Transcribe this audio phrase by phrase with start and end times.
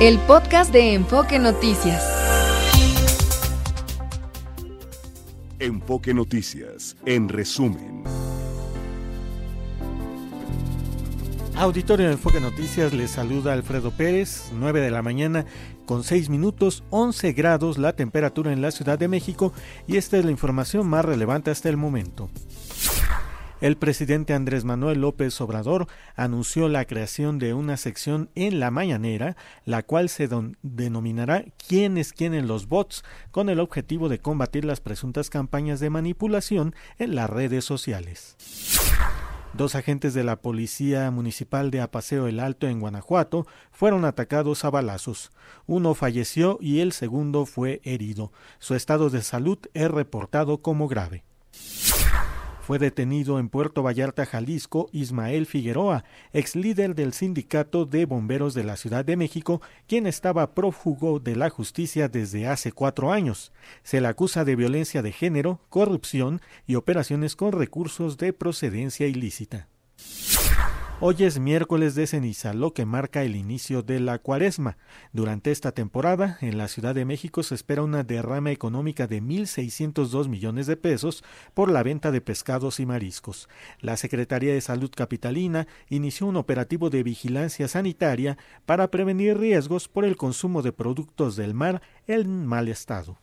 [0.00, 2.04] el podcast de Enfoque Noticias.
[5.58, 8.04] Enfoque Noticias, en resumen.
[11.54, 15.46] Auditorio de Enfoque Noticias, les saluda Alfredo Pérez, 9 de la mañana
[15.86, 19.54] con 6 minutos, 11 grados la temperatura en la Ciudad de México
[19.86, 22.28] y esta es la información más relevante hasta el momento.
[23.62, 29.34] El presidente Andrés Manuel López Obrador anunció la creación de una sección en la mañanera,
[29.64, 30.28] la cual se
[30.62, 33.02] denominará ¿Quién es quién en los bots?
[33.30, 38.36] con el objetivo de combatir las presuntas campañas de manipulación en las redes sociales.
[39.54, 44.70] Dos agentes de la Policía Municipal de Apaseo el Alto en Guanajuato fueron atacados a
[44.70, 45.30] balazos.
[45.66, 48.32] Uno falleció y el segundo fue herido.
[48.58, 51.24] Su estado de salud es reportado como grave.
[52.66, 56.02] Fue detenido en Puerto Vallarta, Jalisco, Ismael Figueroa,
[56.32, 61.36] ex líder del Sindicato de Bomberos de la Ciudad de México, quien estaba prófugo de
[61.36, 63.52] la justicia desde hace cuatro años.
[63.84, 69.68] Se le acusa de violencia de género, corrupción y operaciones con recursos de procedencia ilícita.
[70.98, 74.78] Hoy es miércoles de ceniza, lo que marca el inicio de la cuaresma.
[75.12, 80.28] Durante esta temporada, en la Ciudad de México se espera una derrama económica de 1.602
[80.28, 81.22] millones de pesos
[81.52, 83.46] por la venta de pescados y mariscos.
[83.80, 90.06] La Secretaría de Salud Capitalina inició un operativo de vigilancia sanitaria para prevenir riesgos por
[90.06, 93.18] el consumo de productos del mar en mal estado.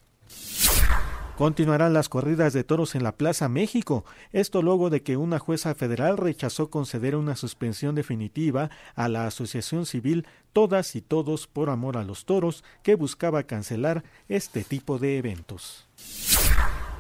[1.38, 5.74] Continuarán las corridas de toros en la Plaza México, esto luego de que una jueza
[5.74, 11.98] federal rechazó conceder una suspensión definitiva a la Asociación Civil Todas y Todos por Amor
[11.98, 15.88] a los Toros, que buscaba cancelar este tipo de eventos.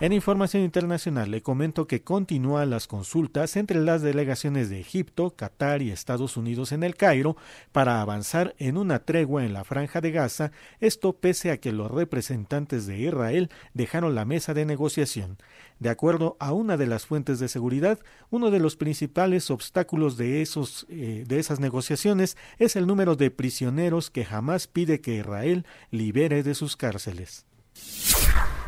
[0.03, 5.81] En información internacional le comento que continúan las consultas entre las delegaciones de Egipto, Qatar
[5.81, 7.37] y Estados Unidos en el Cairo
[7.71, 11.89] para avanzar en una tregua en la franja de Gaza, esto pese a que los
[11.89, 15.37] representantes de Israel dejaron la mesa de negociación.
[15.79, 17.97] De acuerdo a una de las fuentes de seguridad,
[18.29, 23.31] uno de los principales obstáculos de, esos, eh, de esas negociaciones es el número de
[23.31, 27.45] prisioneros que jamás pide que Israel libere de sus cárceles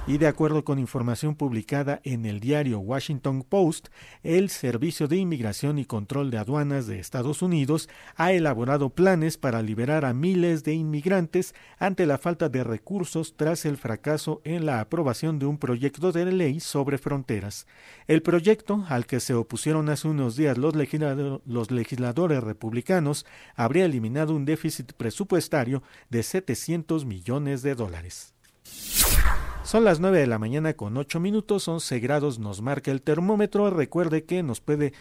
[0.07, 3.87] y de acuerdo con información publicada en el diario Washington Post,
[4.21, 9.63] el Servicio de Inmigración y Control de Aduanas de Estados Unidos ha elaborado planes para
[9.63, 14.79] liberar a miles de inmigrantes ante la falta de recursos tras el fracaso en la
[14.79, 17.65] aprobación de un proyecto de ley sobre fronteras.
[18.07, 20.75] El proyecto, al que se opusieron hace unos días los,
[21.45, 28.35] los legisladores republicanos, habría eliminado un déficit presupuestario de 700 millones de dólares.
[29.75, 33.69] Son las 9 de la mañana con 8 minutos, 11 grados nos marca el termómetro.
[33.69, 34.93] Recuerde que nos puede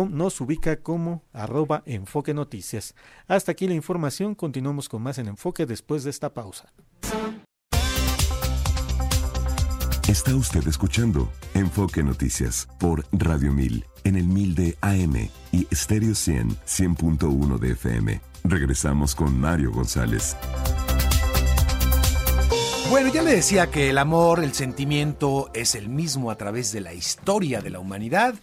[0.09, 2.95] nos ubica como arroba enfoque noticias.
[3.27, 6.71] Hasta aquí la información, continuamos con más en enfoque después de esta pausa.
[10.09, 16.15] Está usted escuchando Enfoque Noticias por Radio 1000 en el 1000 de AM y Stereo
[16.15, 18.21] 100 100.1 de FM.
[18.43, 20.35] Regresamos con Mario González.
[22.89, 26.81] Bueno, ya le decía que el amor, el sentimiento es el mismo a través de
[26.81, 28.33] la historia de la humanidad.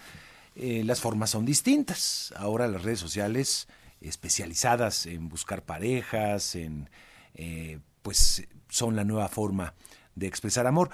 [0.54, 2.32] Eh, las formas son distintas.
[2.36, 3.66] Ahora las redes sociales
[4.00, 6.88] especializadas en buscar parejas, en
[7.34, 9.74] eh, pues son la nueva forma
[10.16, 10.90] de expresar amor.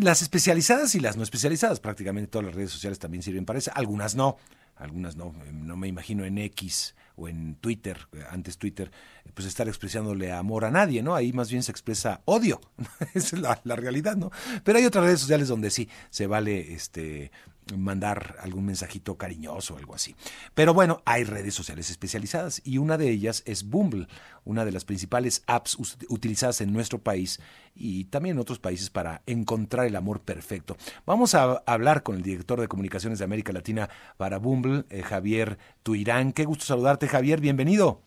[0.00, 3.70] Las especializadas y las no especializadas, prácticamente todas las redes sociales también sirven para eso,
[3.74, 4.36] algunas no,
[4.76, 8.90] algunas no, no me imagino en X o en Twitter, antes Twitter,
[9.34, 11.14] pues estar expresándole amor a nadie, ¿no?
[11.14, 12.60] Ahí más bien se expresa odio,
[13.14, 14.30] esa es la, la, realidad, ¿no?
[14.64, 17.30] Pero hay otras redes sociales donde sí se vale este
[17.78, 20.14] mandar algún mensajito cariñoso o algo así.
[20.54, 24.06] Pero bueno, hay redes sociales especializadas y una de ellas es Bumble,
[24.44, 25.76] una de las principales apps
[26.08, 27.40] utilizadas en nuestro país
[27.74, 30.76] y también en otros países para encontrar el amor perfecto.
[31.06, 35.58] Vamos a hablar con el director de comunicaciones de América Latina para Bumble, eh, Javier
[35.82, 36.32] Tuirán.
[36.32, 38.02] Qué gusto saludarte, Javier, bienvenido.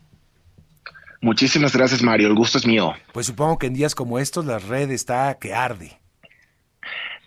[1.20, 2.28] Muchísimas gracias, Mario.
[2.28, 2.92] El gusto es mío.
[3.12, 5.98] Pues supongo que en días como estos la red está que arde.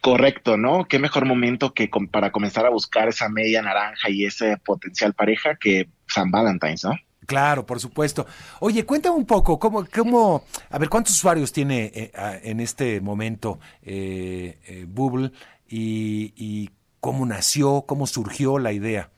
[0.07, 0.86] Correcto, ¿no?
[0.86, 5.57] Qué mejor momento que para comenzar a buscar esa media naranja y ese potencial pareja
[5.57, 6.92] que San Valentine's, ¿no?
[7.25, 8.25] Claro, por supuesto.
[8.62, 12.12] Oye, cuéntame un poco, ¿cómo, cómo a ver, cuántos usuarios tiene eh,
[12.42, 15.33] en este momento eh, eh, Bubble
[15.68, 16.69] y,
[17.01, 19.10] cómo nació, cómo surgió la idea?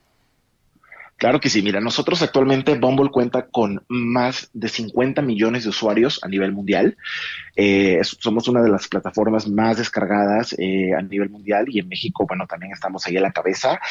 [1.19, 6.23] Claro que sí, mira, nosotros actualmente Bumble cuenta con más de 50 millones de usuarios
[6.23, 6.95] a nivel mundial.
[7.57, 12.25] Eh, somos una de las plataformas más descargadas eh, a nivel mundial y en México,
[12.25, 13.81] bueno, también estamos ahí a la cabeza.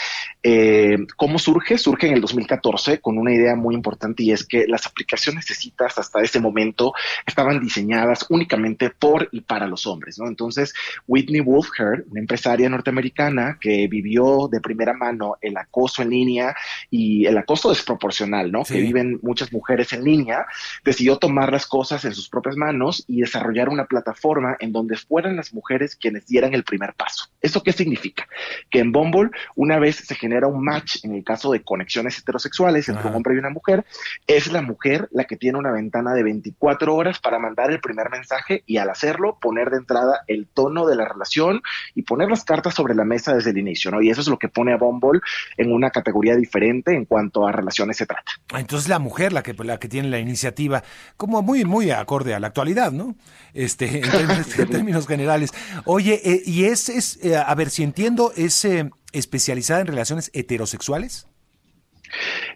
[0.42, 1.76] Eh, ¿Cómo surge?
[1.76, 5.54] Surge en el 2014 con una idea muy importante y es que las aplicaciones de
[5.54, 6.94] citas hasta ese momento
[7.26, 10.28] estaban diseñadas únicamente por y para los hombres, ¿no?
[10.28, 10.72] Entonces,
[11.06, 16.56] Whitney Wolfhard, una empresaria norteamericana que vivió de primera mano el acoso en línea
[16.90, 18.64] y el acoso desproporcional, ¿no?
[18.64, 20.46] Que viven muchas mujeres en línea,
[20.84, 25.36] decidió tomar las cosas en sus propias manos y desarrollar una plataforma en donde fueran
[25.36, 27.26] las mujeres quienes dieran el primer paso.
[27.40, 28.26] ¿Eso qué significa?
[28.70, 32.88] Que en Bumble, una vez se genera un match, en el caso de conexiones heterosexuales
[32.88, 33.84] entre un hombre y una mujer,
[34.26, 38.10] es la mujer la que tiene una ventana de 24 horas para mandar el primer
[38.10, 41.62] mensaje y al hacerlo poner de entrada el tono de la relación
[41.94, 44.02] y poner las cartas sobre la mesa desde el inicio, ¿no?
[44.02, 45.20] Y eso es lo que pone a Bumble
[45.56, 48.32] en una categoría diferente en cuanto a relaciones se trata.
[48.52, 50.84] Ah, entonces la mujer la que, la que tiene la iniciativa,
[51.16, 53.16] como muy, muy acorde a la actualidad, ¿no?
[53.54, 55.52] Este, en términos, generales.
[55.84, 60.30] Oye, eh, y es, es eh, a ver si entiendo, es eh, especializada en relaciones
[60.34, 61.26] heterosexuales.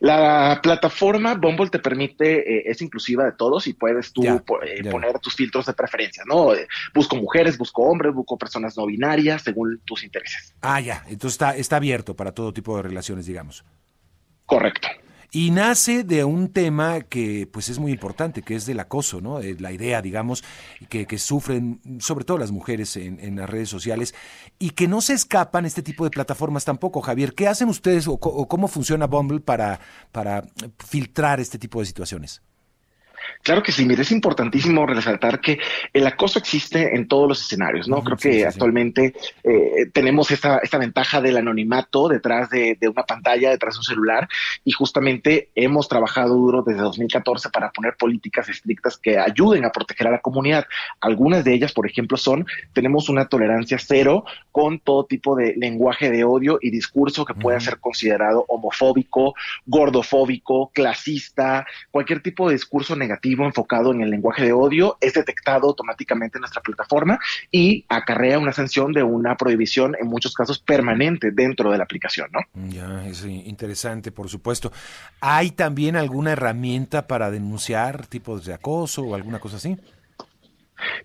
[0.01, 4.23] La plataforma Bumble te permite, es inclusiva de todos y puedes tú
[4.91, 6.53] poner tus filtros de preferencia, ¿no?
[6.95, 10.55] busco mujeres, busco hombres, busco personas no binarias, según tus intereses.
[10.63, 13.63] Ah, ya, entonces está, está abierto para todo tipo de relaciones, digamos.
[14.53, 14.89] Correcto.
[15.31, 19.41] Y nace de un tema que pues es muy importante, que es del acoso, ¿no?
[19.41, 20.45] Eh, la idea, digamos,
[20.91, 24.15] que, sufren sobre todo las mujeres en, las redes sociales
[24.59, 27.01] y que no se escapan este tipo de plataformas tampoco.
[27.01, 29.81] Javier, ¿qué hacen ustedes o, o cómo funciona Bumble para,
[30.13, 30.45] para
[30.85, 32.43] filtrar este tipo de situaciones?
[33.43, 35.59] Claro que sí, mire, es importantísimo resaltar que
[35.93, 38.03] el acoso existe en todos los escenarios, ¿no?
[38.03, 43.75] Creo que actualmente eh, tenemos esta, esta ventaja del anonimato detrás de, una pantalla, detrás
[43.75, 44.29] de un celular,
[44.65, 50.07] y justamente hemos trabajado duro desde 2014 para poner políticas estrictas que ayuden a proteger
[50.07, 50.67] a la comunidad.
[51.01, 56.11] Algunas de ellas, por ejemplo, son, tenemos una tolerancia cero con todo tipo de lenguaje
[56.11, 59.35] de odio y discurso que pueda ser considerado homofóbico,
[59.67, 63.12] gordofóbico, clasista, cualquier tipo de discurso negativo
[63.47, 67.19] enfocado en el lenguaje de odio es detectado automáticamente en nuestra plataforma
[67.51, 72.29] y acarrea una sanción de una prohibición en muchos casos permanente dentro de la aplicación,
[72.33, 72.41] ¿no?
[72.69, 74.73] Ya, es interesante, por supuesto.
[75.21, 79.77] ¿Hay también alguna herramienta para denunciar tipos de acoso o alguna cosa así?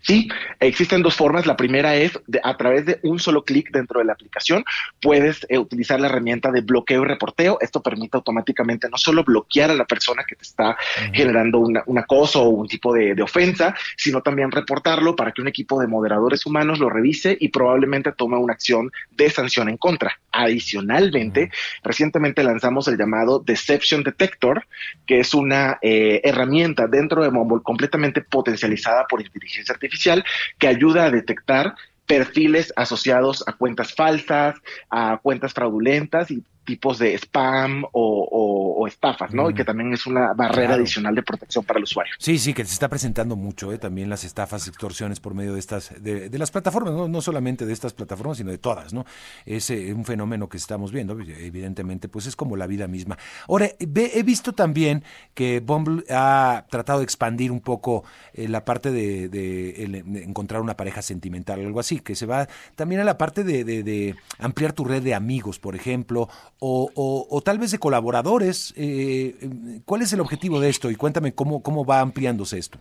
[0.01, 0.29] Sí,
[0.59, 1.45] existen dos formas.
[1.45, 4.63] La primera es a través de un solo clic dentro de la aplicación
[5.01, 7.57] puedes eh, utilizar la herramienta de bloqueo y reporteo.
[7.61, 10.77] Esto permite automáticamente no solo bloquear a la persona que te está
[11.13, 15.79] generando un acoso o un tipo de, ofensa, sino también reportarlo para que un equipo
[15.79, 20.19] de moderadores humanos lo revise y probablemente tome una acción de sanción en contra.
[20.31, 21.51] Adicionalmente,
[21.83, 24.65] recientemente lanzamos el llamado Deception Detector,
[25.05, 30.23] que es una eh, herramienta dentro de Mumble completamente potencializada por inteligencia artificial
[30.57, 31.75] que ayuda a detectar
[32.05, 34.55] perfiles asociados a cuentas falsas,
[34.89, 39.49] a cuentas fraudulentas y tipos de spam o, estafas, ¿no?
[39.49, 42.13] Y que también es una barrera adicional de protección para el usuario.
[42.19, 43.77] Sí, sí, que se está presentando mucho, ¿eh?
[43.77, 47.07] también las estafas, extorsiones por medio de estas, de, las plataformas, ¿no?
[47.07, 49.05] no solamente de estas plataformas, sino de todas, ¿no?
[49.45, 53.17] Es eh, un fenómeno que estamos viendo, evidentemente, pues es como la vida misma.
[53.47, 55.03] Ahora, he visto también
[55.33, 58.03] que Bumble ha tratado de expandir un poco
[58.33, 63.03] eh, la parte de, encontrar una pareja sentimental, algo así, que se va también a
[63.03, 67.79] la parte de, de ampliar tu red de amigos, por ejemplo, o, tal vez de
[67.79, 68.73] colaboradores.
[68.75, 70.89] Eh, ¿Cuál es el objetivo de esto?
[70.89, 72.79] Y cuéntame cómo, cómo va ampliándose esto.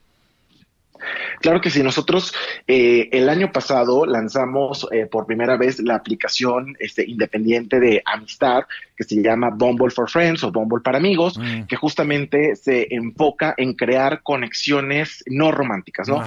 [1.40, 2.34] Claro que sí, nosotros
[2.66, 8.64] eh, el año pasado lanzamos eh, por primera vez la aplicación este, independiente de amistad
[8.96, 11.64] que se llama Bumble for Friends o Bumble para amigos, mm.
[11.64, 16.24] que justamente se enfoca en crear conexiones no románticas, ¿no?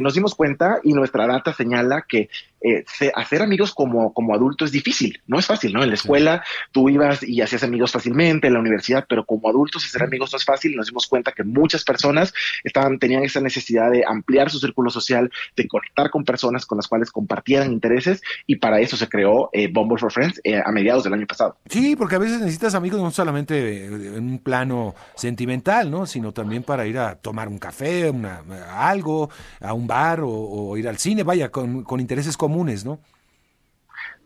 [0.00, 2.28] nos dimos cuenta y nuestra data señala que
[2.66, 2.82] eh,
[3.14, 5.82] hacer amigos como, como adulto es difícil, no es fácil, ¿no?
[5.82, 6.42] En la escuela
[6.72, 10.38] tú ibas y hacías amigos fácilmente, en la universidad, pero como adultos hacer amigos no
[10.38, 12.32] es fácil nos dimos cuenta que muchas personas
[12.62, 16.88] estaban, tenían esa necesidad de ampliar su círculo social, de conectar con personas con las
[16.88, 21.04] cuales compartieran intereses y para eso se creó eh, Bumble for Friends eh, a mediados
[21.04, 21.56] del año pasado.
[21.68, 26.06] Sí, porque a veces necesitas amigos no solamente en un plano sentimental, ¿no?
[26.06, 28.42] Sino también para ir a tomar un café, una,
[28.76, 32.98] algo, a un bar o, ir al cine, vaya, con, con intereses comunes ¿no?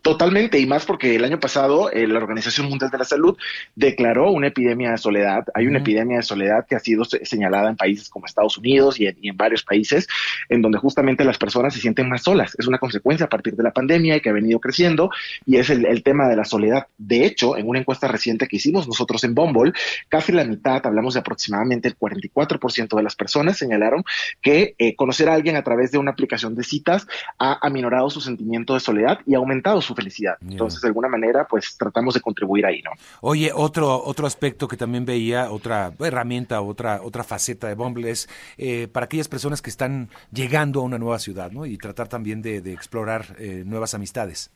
[0.02, 3.36] Totalmente, y más porque el año pasado eh, la Organización Mundial de la Salud
[3.74, 5.44] declaró una epidemia de soledad.
[5.54, 9.06] Hay una epidemia de soledad que ha sido señalada en países como Estados Unidos y
[9.06, 10.08] en, varios países,
[10.48, 12.54] en donde justamente las personas se sienten más solas.
[12.58, 15.10] Es una consecuencia a partir de la pandemia y que ha venido creciendo,
[15.44, 16.86] y es el, tema de la soledad.
[16.96, 19.72] De hecho, en una encuesta reciente que hicimos nosotros en Bumble,
[20.08, 24.04] casi la mitad, hablamos de aproximadamente el 44% de las personas señalaron
[24.40, 27.06] que eh, conocer a alguien a través de una aplicación de citas
[27.38, 30.36] ha aminorado su sentimiento de soledad y ha aumentado su felicidad.
[30.40, 32.90] Entonces, de alguna manera, pues tratamos de contribuir ahí, ¿no?
[33.20, 38.28] Oye, otro, otro aspecto que también veía, otra herramienta, otra, otra faceta de Bumble es
[38.56, 41.66] eh, para aquellas personas que están llegando a una nueva ciudad, ¿no?
[41.66, 44.50] Y tratar también de, explorar eh, nuevas amistades.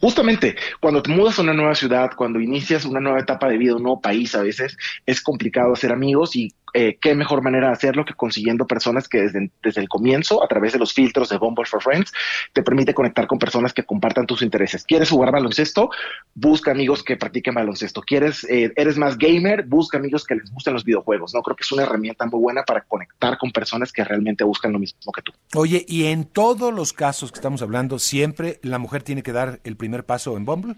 [0.00, 3.76] Justamente, cuando te mudas a una nueva ciudad, cuando inicias una nueva etapa de vida,
[3.76, 4.76] un nuevo país, a veces
[5.06, 9.22] es complicado hacer amigos y eh, qué mejor manera de hacerlo que consiguiendo personas que
[9.22, 12.12] desde, desde, el comienzo, a través de los filtros de Bumble for Friends,
[12.52, 14.84] te permite conectar con personas que compartan tus intereses.
[14.84, 15.88] ¿Quieres jugar baloncesto?
[16.34, 18.02] Busca amigos que practiquen baloncesto.
[18.02, 19.64] ¿Quieres, eh, eres más gamer?
[19.64, 21.32] Busca amigos que les gusten los videojuegos.
[21.32, 24.70] No creo que es una herramienta muy buena para conectar con personas que realmente buscan
[24.74, 25.32] lo mismo que tú.
[25.54, 29.60] Oye, y en todos los casos que estamos hablando, siempre la mujer tiene que dar
[29.64, 30.76] el primer paso en Bumble.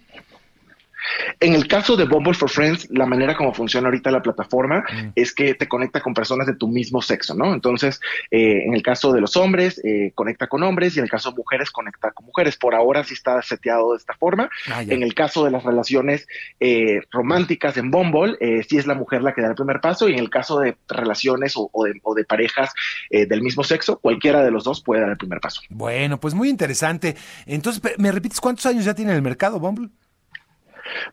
[1.41, 5.13] En el caso de Bumble for Friends, la manera como funciona ahorita la plataforma mm.
[5.15, 7.55] es que te conecta con personas de tu mismo sexo, ¿no?
[7.55, 8.01] Entonces,
[8.31, 11.31] eh, en el caso de los hombres, eh, conecta con hombres y en el caso
[11.31, 12.57] de mujeres, conecta con mujeres.
[12.57, 14.51] Por ahora sí está seteado de esta forma.
[14.71, 16.27] Ah, en el caso de las relaciones
[16.61, 18.37] eh, románticas en Bumble,
[18.69, 20.77] sí es la mujer la que da el primer paso y en el caso de
[20.89, 22.73] relaciones o, de, o de, parejas
[23.11, 25.63] del mismo sexo, cualquiera de los dos puede dar el primer paso.
[25.71, 27.17] Bueno, pues muy interesante.
[27.47, 29.91] Entonces, ¿me repites cuántos años ya tiene el mercado Bumble?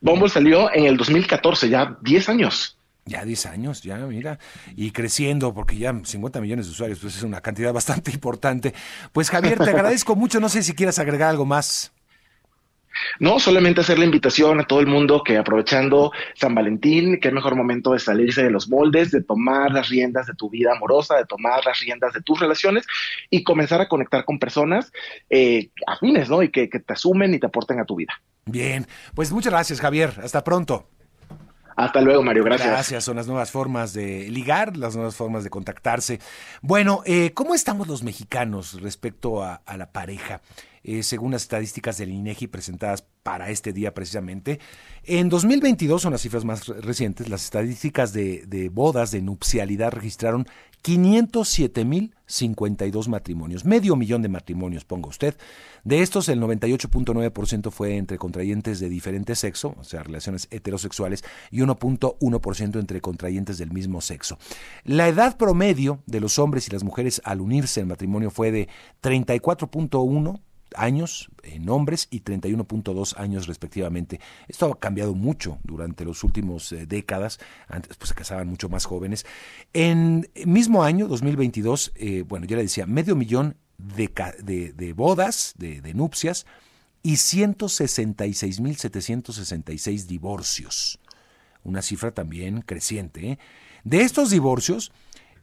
[0.02, 2.78] Bumble salió en el 2014, ya 10 años.
[3.08, 4.40] Ya 10 años, ya, mira,
[4.76, 8.74] y creciendo, porque ya 50 millones de usuarios, pues es una cantidad bastante importante.
[9.12, 11.92] Pues Javier, te agradezco mucho, no sé si quieras agregar algo más.
[13.20, 17.56] No, solamente hacer la invitación a todo el mundo que aprovechando San Valentín, qué mejor
[17.56, 21.26] momento de salirse de los moldes, de tomar las riendas de tu vida amorosa, de
[21.26, 22.86] tomar las riendas de tus relaciones
[23.30, 24.92] y comenzar a conectar con personas
[25.30, 26.44] eh, afines, ¿no?
[26.44, 28.14] Y que te asumen y te aporten a tu vida.
[28.46, 30.88] Bien, pues muchas gracias Javier, hasta pronto.
[31.76, 32.44] Hasta luego, Mario.
[32.44, 32.70] Gracias.
[32.70, 33.04] Gracias.
[33.04, 36.20] Son las nuevas formas de ligar, las nuevas formas de contactarse.
[36.62, 40.42] Bueno, eh, ¿cómo estamos los mexicanos respecto a, la pareja?
[40.88, 44.60] Eh, según las estadísticas del INEGI presentadas para este día precisamente,
[45.04, 47.28] en 2022 son las cifras más recientes.
[47.28, 50.46] Las estadísticas de, bodas de nupcialidad registraron
[50.84, 55.36] 507.052 matrimonios, medio millón de matrimonios, ponga usted.
[55.84, 61.62] De estos, el 98.9% fue entre contrayentes de diferente sexo, o sea, relaciones heterosexuales, y
[61.62, 64.38] 1.1% entre contrayentes del mismo sexo.
[64.84, 68.70] La edad promedio de los hombres y las mujeres al unirse en matrimonio fue de
[69.02, 70.42] 34.1
[70.78, 74.22] años en hombres y 31.2 años respectivamente.
[74.48, 77.40] Esto ha cambiado mucho durante los últimos eh, décadas.
[77.68, 79.26] Antes pues, se casaban mucho más jóvenes.
[79.74, 85.54] En el mismo año, 2022, eh, bueno, ya le decía, medio millón de, de, bodas,
[85.58, 86.46] de, de nupcias
[87.04, 91.00] y 166.766 divorcios.
[91.64, 93.32] Una cifra también creciente.
[93.32, 93.40] ¿eh?
[93.84, 94.92] De estos divorcios,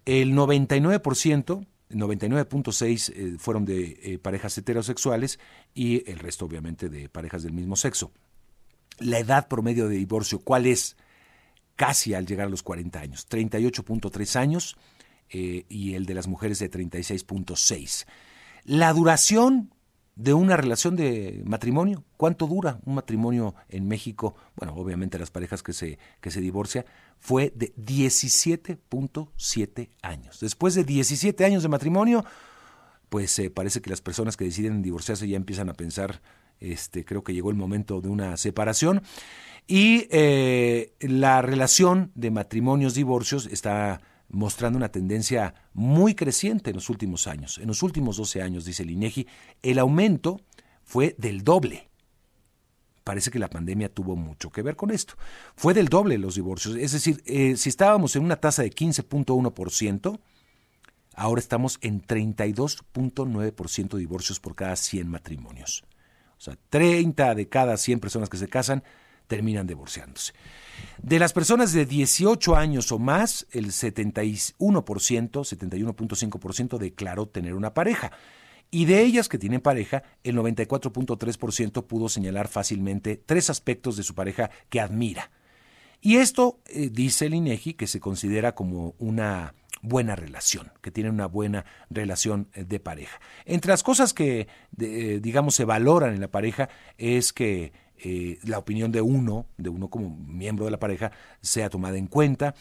[0.05, 5.39] el 99% 99.6 eh, fueron de eh, parejas heterosexuales
[5.75, 8.13] y el resto obviamente de parejas del mismo sexo.
[8.99, 10.97] La edad promedio de divorcio, ¿cuál es?
[11.77, 14.77] Casi al llegar a los 40 años, 38.3 años
[15.31, 18.07] eh, y el de las mujeres de 36.6.
[18.65, 19.73] La duración
[20.15, 22.05] de una relación de matrimonio.
[22.17, 24.35] ¿Cuánto dura un matrimonio en México?
[24.57, 26.43] Bueno, obviamente las parejas que se, que se
[27.19, 30.41] fue de 17.7 años.
[30.41, 32.25] Después de 17 años de matrimonio,
[33.09, 36.21] pues parece que las personas que deciden divorciarse ya empiezan a pensar,
[36.61, 39.03] este, creo que llegó el momento de una separación.
[39.67, 44.01] Y eh, la relación de matrimonios, divorcios está
[44.33, 47.59] mostrando una tendencia muy creciente en los últimos años.
[47.59, 49.27] En los últimos 12 años, dice el
[49.63, 50.41] el aumento
[50.83, 51.91] fue del doble.
[53.05, 55.15] Parece que la pandemia tuvo mucho que ver con esto.
[55.55, 56.77] Fue del doble los divorcios.
[56.77, 60.19] Es decir, eh, si estábamos en una tasa de 15.1%,
[61.15, 65.85] ahora estamos en 32.9% de divorcios por cada 100 matrimonios.
[66.39, 68.83] O sea, 30 de cada 100 personas que se casan
[69.27, 70.33] terminan divorciándose.
[71.03, 78.13] De las personas de 18 años o más, el 71%, 71.5% declaró tener una pareja.
[78.71, 84.15] Y de ellas que tienen pareja, el 94.3% pudo señalar fácilmente tres aspectos de su
[84.15, 85.31] pareja que admira.
[86.01, 91.13] Y esto eh, dice el INEGI que se considera como una buena relación, que tienen
[91.13, 93.21] una buena relación eh, de pareja.
[93.45, 97.73] Entre las cosas que, digamos, se valoran en la pareja es que
[98.43, 102.55] la opinión de uno, de uno como miembro de la pareja, sea tomada en cuenta,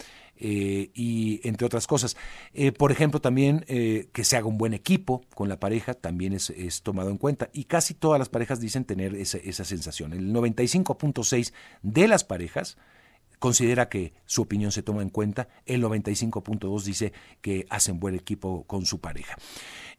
[0.44, 2.18] eh, y entre otras cosas.
[2.54, 6.34] Eh, por ejemplo, también eh, que se haga un buen equipo con la pareja también
[6.34, 10.14] es, tomado en cuenta y casi todas las parejas dicen tener esa, esa sensación.
[10.14, 12.78] El 95.6 de las parejas
[13.38, 18.64] considera que su opinión se toma en cuenta, el 95.2 dice que hacen buen equipo
[18.66, 19.38] con su pareja.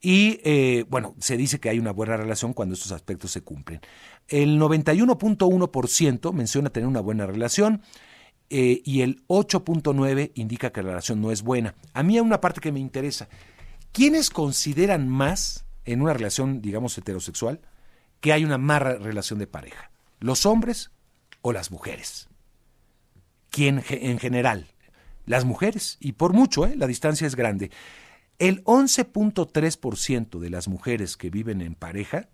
[0.05, 3.81] Y bueno, se dice que hay una buena relación cuando estos aspectos se cumplen.
[4.27, 7.83] El 91.1% menciona tener una buena relación,
[8.55, 11.75] eh, y el 8.9 indica que la relación no es buena.
[11.95, 13.31] A mí hay una parte que me interesa.
[13.93, 17.63] ¿Quiénes consideran más en una relación, digamos, heterosexual,
[18.21, 19.91] que hay una mala relación de pareja?
[20.21, 20.91] ¿Los hombres
[21.41, 22.29] o las mujeres?
[23.49, 24.67] ¿Quién en general?
[25.25, 26.75] Las mujeres, y por mucho, ¿eh?
[26.77, 27.71] la distancia es grande.
[28.39, 32.29] El 11.3% de las mujeres que viven en pareja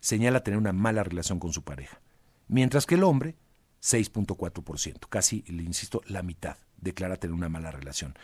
[0.00, 2.00] señala tener una mala relación con su pareja,
[2.48, 3.36] mientras que el hombre
[3.82, 8.14] 6.4%, casi, le insisto, la mitad declara tener una mala relación.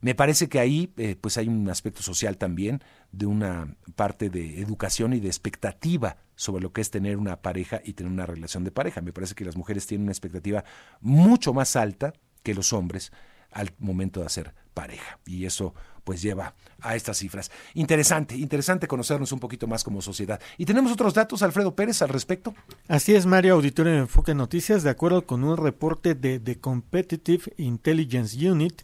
[0.00, 4.60] Me parece que ahí eh, pues hay un aspecto social también de una parte de
[4.60, 8.64] educación y de expectativa sobre lo que es tener una pareja y tener una relación
[8.64, 9.00] de pareja.
[9.00, 10.64] Me parece que las mujeres tienen una expectativa
[11.00, 12.12] mucho más alta
[12.42, 13.12] que los hombres
[13.50, 15.18] al momento de hacer pareja.
[15.24, 17.50] Y eso pues lleva a estas cifras.
[17.72, 20.38] Interesante, interesante conocernos un poquito más como sociedad.
[20.58, 22.54] ¿Y tenemos otros datos, Alfredo Pérez, al respecto?
[22.88, 27.54] Así es, Mario, auditorio de Enfoque Noticias, de acuerdo con un reporte de The Competitive
[27.56, 28.82] Intelligence Unit,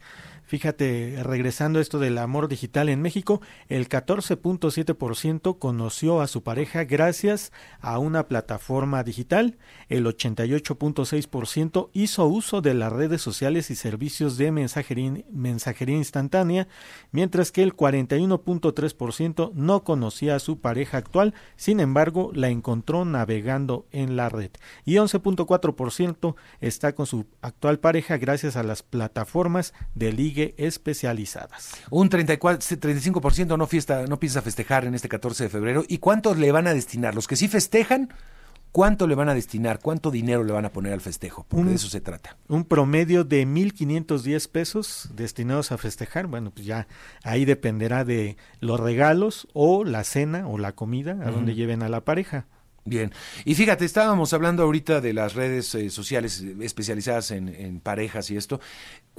[0.51, 6.83] Fíjate, regresando a esto del amor digital en México, el 14.7% conoció a su pareja
[6.83, 14.39] gracias a una plataforma digital, el 88.6% hizo uso de las redes sociales y servicios
[14.39, 16.67] de mensajería, instantánea,
[17.13, 23.87] mientras que el 41.3% no conocía a su pareja actual, sin embargo la encontró navegando
[23.93, 24.51] en la red,
[24.85, 31.75] y 11.4% está con su actual pareja gracias a las plataformas de ligue especializadas.
[31.91, 35.85] Un 34, 35% no, fiesta, no piensa festejar en este 14 de febrero.
[35.89, 37.15] ¿Y cuántos le van a destinar?
[37.15, 38.13] Los que sí festejan,
[38.73, 39.81] ¿cuánto le van a destinar?
[39.81, 41.47] ¿Cuánto dinero le van a poner al festejo?
[41.49, 42.37] Porque de eso se trata.
[42.49, 46.27] Un promedio de 1.510 pesos destinados a festejar.
[46.27, 46.87] Bueno, pues ya
[47.23, 51.89] ahí dependerá de los regalos o la cena o la comida a donde lleven a
[51.89, 52.47] la pareja.
[52.85, 53.13] Bien,
[53.45, 58.61] y fíjate, estábamos hablando ahorita de las redes eh, sociales especializadas en, parejas y esto.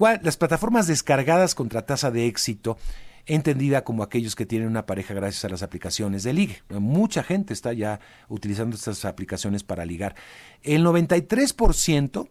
[0.01, 2.79] Las plataformas descargadas contra tasa de éxito,
[3.27, 6.63] entendida como aquellos que tienen una pareja gracias a las aplicaciones de ligue.
[6.69, 10.15] Mucha gente está ya utilizando estas aplicaciones para ligar.
[10.63, 12.27] El 93%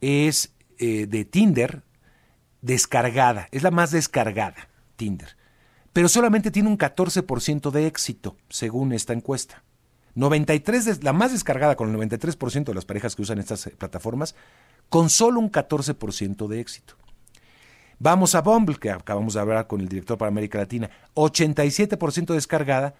[0.00, 1.82] es eh, de Tinder
[2.62, 5.36] descargada, es la más descargada, Tinder.
[5.92, 9.64] Pero solamente tiene un 14% de éxito, según esta encuesta.
[10.14, 14.36] 93 la más descargada con el 93% de las parejas que usan estas eh, plataformas,
[14.88, 16.94] con solo un 14% de éxito.
[17.98, 22.94] Vamos a Bumble, que acabamos de hablar con el director para América Latina, 87% descargada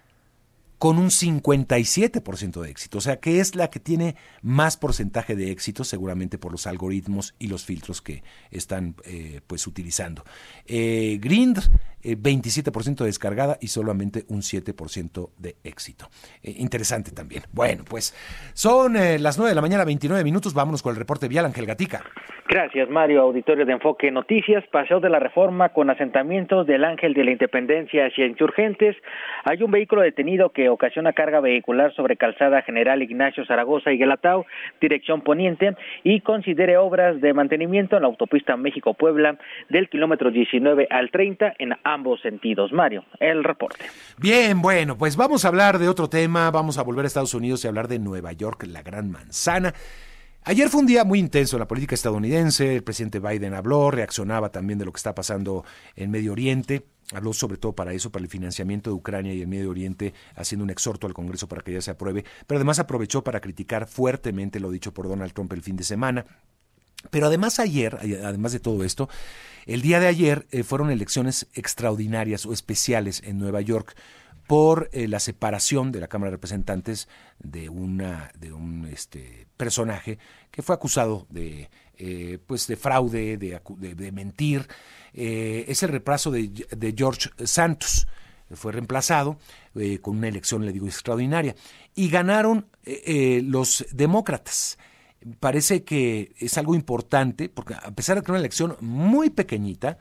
[0.85, 2.99] con un 57% de éxito.
[2.99, 7.35] O sea, que es la que tiene más porcentaje de éxito, seguramente por los algoritmos
[7.39, 10.25] y los filtros que están eh, pues utilizando.
[10.67, 11.63] Eh, Grindr
[12.03, 16.11] 27% eh, descargada y solamente un 7% de éxito.
[16.43, 17.45] Eh, interesante también.
[17.53, 18.13] Bueno, pues
[18.53, 20.53] son las 9 de la mañana, 29 minutos.
[20.53, 22.03] Vámonos con el reporte vial, Ángel Gatica.
[22.47, 23.23] Gracias, Mario.
[23.23, 24.65] Auditorio de Enfoque Noticias.
[24.71, 28.97] Paseo de la Reforma con asentamientos del Ángel de la Independencia hacia insurgentes.
[29.45, 34.47] Hay un vehículo detenido que ocasiona carga vehicular sobre calzada General Ignacio Zaragoza y Guelatao,
[34.81, 41.11] dirección poniente, y considere obras de mantenimiento en la autopista México-Puebla del kilómetro 19 al
[41.11, 42.73] 30 en ambos sentidos.
[42.73, 43.85] Mario, el reporte.
[44.19, 47.65] Bien, bueno, pues vamos a hablar de otro tema, vamos a volver a Estados Unidos
[47.65, 49.73] y hablar de Nueva York, la gran manzana.
[50.47, 54.51] Ayer fue un día muy intenso en la política estadounidense, el presidente Biden habló, reaccionaba
[54.51, 55.65] también de lo que está pasando
[55.97, 59.49] en Medio Oriente, habló sobre todo para eso, para el financiamiento de Ucrania y el
[59.49, 63.25] Medio Oriente, haciendo un exhorto al Congreso para que ya se apruebe, pero además aprovechó
[63.25, 66.27] para criticar fuertemente lo dicho por Donald Trump el fin de semana.
[67.11, 69.09] Pero además ayer, además de todo esto,
[69.65, 73.97] el día de ayer eh, fueron elecciones extraordinarias o especiales en Nueva York
[74.47, 80.19] por eh, la separación de la Cámara de Representantes de una de un este personaje
[80.51, 84.67] que fue acusado de eh, pues de fraude, de, mentir.
[85.13, 88.09] es el reemplazo de, de, George Santos.
[88.51, 89.39] Fue reemplazado
[90.03, 91.55] con una elección, le digo, extraordinaria.
[91.95, 92.67] Y ganaron
[93.43, 94.77] los demócratas
[95.41, 99.99] parece que es algo importante, porque a pesar de que una elección muy pequeñita,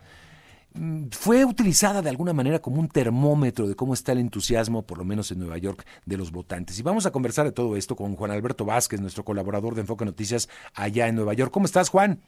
[1.12, 5.06] fue utilizada de alguna manera como un termómetro de cómo está el entusiasmo, por lo
[5.06, 6.80] menos en Nueva York, de los votantes.
[6.80, 10.06] Y vamos a conversar de todo esto con Juan Alberto Vázquez, nuestro colaborador de Enfoque
[10.06, 11.52] Noticias allá en Nueva York.
[11.52, 12.20] ¿Cómo estás, Juan?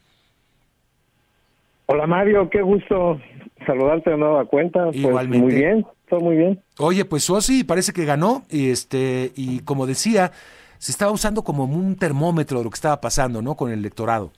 [1.88, 3.20] Hola Mario, qué gusto
[3.66, 4.86] saludarte de nueva cuenta.
[4.86, 5.46] Pues, Igualmente.
[5.46, 6.60] muy bien, todo muy bien.
[6.80, 10.32] Oye, pues Suosi parece que ganó y este y como decía,
[10.78, 13.56] se estaba usando como un termómetro de lo que estaba pasando, ¿no?
[13.56, 14.32] Con el electorado.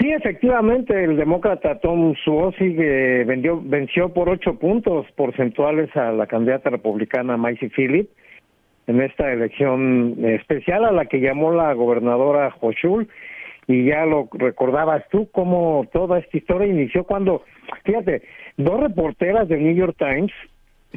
[0.00, 6.70] Sí, efectivamente, el demócrata Tom Suozzi vendió, venció por ocho puntos porcentuales a la candidata
[6.70, 8.08] republicana Maisie Phillip
[8.86, 13.08] en esta elección especial a la que llamó la gobernadora Hochul.
[13.66, 17.44] Y ya lo recordabas tú cómo toda esta historia inició cuando,
[17.84, 18.22] fíjate,
[18.56, 20.32] dos reporteras del New York Times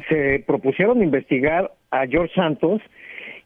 [0.08, 2.80] se propusieron investigar a George Santos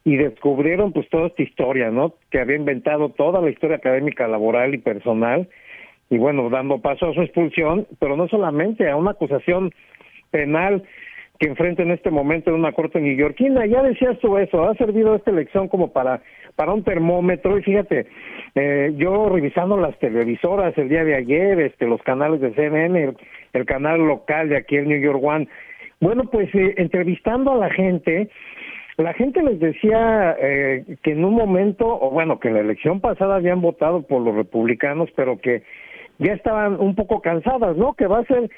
[0.08, 2.14] y descubrieron pues toda esta historia, ¿no?
[2.30, 5.46] Que había inventado toda la historia académica, laboral y personal
[6.08, 9.70] y bueno, dando paso a su expulsión, pero no solamente a una acusación
[10.30, 10.82] penal
[11.38, 13.66] que enfrenta en este momento en una corte neoyorquina.
[13.66, 16.22] Ya decías tú eso, ha servido esta elección como para,
[16.56, 18.06] para un termómetro y fíjate,
[18.54, 23.14] eh, yo revisando las televisoras el día de ayer, este, los canales de CNN,
[23.52, 25.48] el, canal local de aquí el New York One,
[26.00, 28.30] bueno, pues eh, entrevistando a la gente,
[28.98, 33.00] la gente les decía eh, que en un momento, o bueno, que en la elección
[33.00, 35.62] pasada habían votado por los republicanos, pero que
[36.18, 37.94] ya estaban un poco cansadas, ¿no?
[37.94, 38.50] Que va a ser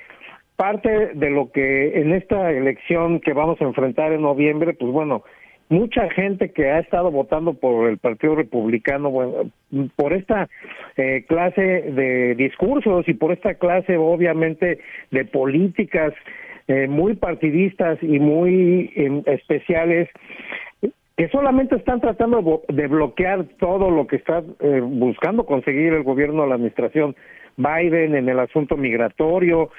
[0.57, 5.24] parte de lo que en esta elección que vamos a enfrentar en noviembre, pues bueno,
[5.68, 9.50] mucha gente que ha estado votando por el Partido Republicano, bueno,
[9.94, 10.48] por esta
[10.96, 16.12] eh, clase de discursos y por esta clase obviamente de políticas
[16.70, 20.09] eh, muy partidistas y muy em, especiales,
[21.16, 26.42] que solamente están tratando de bloquear todo lo que está eh, buscando conseguir el gobierno
[26.42, 27.16] de la administración
[27.56, 29.70] Biden en el asunto migratorio,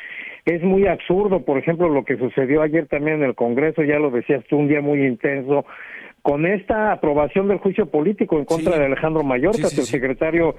[0.44, 4.12] es muy absurdo, por ejemplo, lo que sucedió ayer también en el Congreso, ya lo
[4.12, 5.66] decías tú, un día muy intenso,
[6.22, 10.56] con esta aprobación del juicio político en contra de Alejandro Mayorkas, el secretario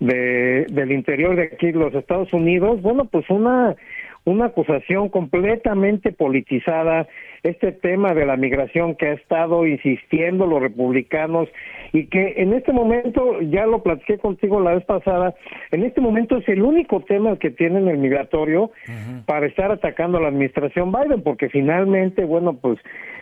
[0.00, 3.76] de, del Interior de aquí de los Estados Unidos, bueno, pues una
[4.28, 7.06] una acusación completamente politizada,
[7.42, 11.48] este tema de la migración que ha estado insistiendo los republicanos
[11.92, 15.34] y que en este momento, ya lo platiqué contigo la vez pasada,
[15.70, 18.70] en este momento es el único tema que tienen el migratorio
[19.26, 22.78] para estar atacando a la administración Biden, porque finalmente, bueno, pues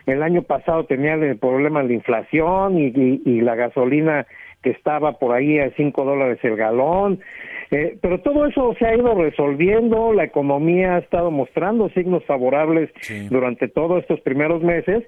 [0.07, 2.93] el año pasado tenían el problema de inflación y,
[3.25, 4.27] y la gasolina
[4.63, 7.21] que estaba por ahí a cinco dólares el galón,
[7.71, 12.91] eh, pero todo eso se ha ido resolviendo, la economía ha estado mostrando signos favorables
[13.31, 15.05] durante todos estos primeros meses.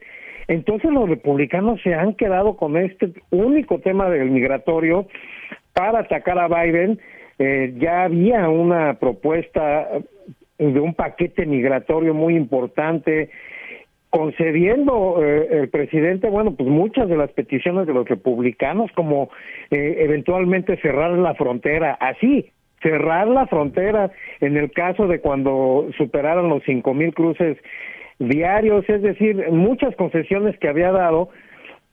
[0.49, 5.07] Entonces los republicanos se han quedado con este único tema del migratorio
[5.73, 6.99] para atacar a Biden.
[7.39, 9.89] Eh, ya había una propuesta
[10.59, 13.31] de un paquete migratorio muy importante
[14.11, 19.31] concediendo eh, el presidente, bueno, pues muchas de las peticiones de los republicanos, como
[19.71, 22.51] eh, eventualmente cerrar la frontera, así,
[22.83, 27.59] cerrar la frontera en el caso de cuando superaran los cinco mil cruces
[28.19, 31.29] diarios, es decir, muchas concesiones que había dado,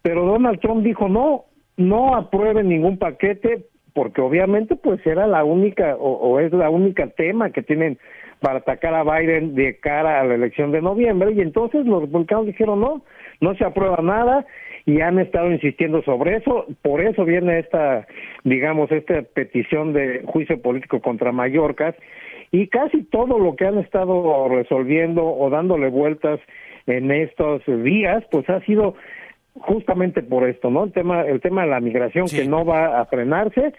[0.01, 1.45] pero Donald Trump dijo no,
[1.77, 7.07] no aprueben ningún paquete porque obviamente pues era la única o, o es la única
[7.07, 7.97] tema que tienen
[8.39, 12.47] para atacar a Biden de cara a la elección de noviembre y entonces los republicanos
[12.47, 13.01] dijeron no,
[13.41, 14.45] no se aprueba nada
[14.85, 18.05] y han estado insistiendo sobre eso, por eso viene esta,
[18.43, 21.95] digamos, esta petición de juicio político contra Mallorca
[22.51, 26.39] y casi todo lo que han estado resolviendo o dándole vueltas
[26.85, 28.95] en estos días, pues ha sido
[29.55, 30.83] justamente por esto, ¿no?
[30.83, 33.73] El tema, el tema de la migración que no va a frenarse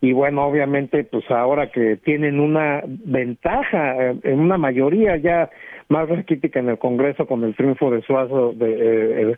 [0.00, 5.50] y bueno, obviamente, pues ahora que tienen una ventaja, eh, en una mayoría ya
[5.88, 9.36] más crítica en el Congreso con el triunfo de Suazo, de eh,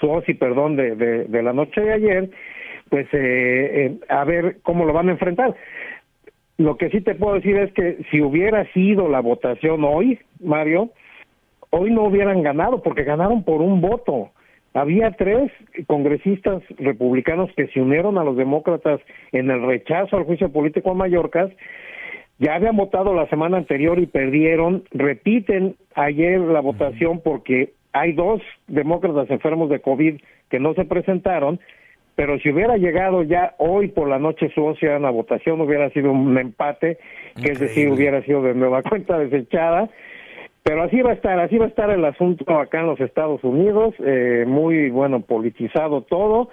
[0.00, 2.30] Suosi, perdón, de, de, la noche de ayer,
[2.88, 5.54] pues eh, eh, a ver cómo lo van a enfrentar.
[6.56, 10.90] Lo que sí te puedo decir es que si hubiera sido la votación hoy, Mario,
[11.70, 14.30] hoy no hubieran ganado porque ganaron por un voto.
[14.72, 15.50] Había tres
[15.86, 19.00] congresistas republicanos que se unieron a los demócratas
[19.32, 21.50] en el rechazo al juicio político a Mallorca.
[22.38, 24.84] Ya habían votado la semana anterior y perdieron.
[24.92, 31.58] Repiten ayer la votación porque hay dos demócratas enfermos de COVID que no se presentaron.
[32.14, 36.12] Pero si hubiera llegado ya hoy por la noche su a la votación, hubiera sido
[36.12, 36.98] un empate,
[37.42, 39.88] que es decir, hubiera sido de nueva cuenta desechada
[40.62, 43.42] Pero así va a estar, así va a estar el asunto acá en los Estados
[43.42, 46.50] Unidos, eh, muy bueno politizado todo,